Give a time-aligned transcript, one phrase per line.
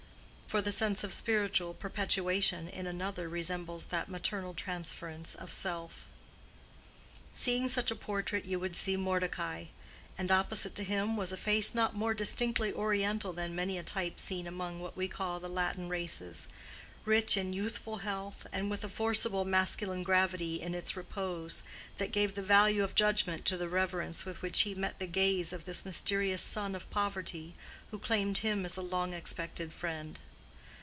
[0.53, 6.05] —for the sense of spiritual perpetuation in another resembles that maternal transference of self.
[7.33, 9.67] Seeing such a portrait you would see Mordecai.
[10.17, 14.19] And opposite to him was a face not more distinctively oriental than many a type
[14.19, 16.49] seen among what we call the Latin races;
[17.05, 21.63] rich in youthful health, and with a forcible masculine gravity in its repose,
[21.97, 25.53] that gave the value of judgment to the reverence with which he met the gaze
[25.53, 27.55] of this mysterious son of poverty
[27.91, 30.19] who claimed him as a long expected friend.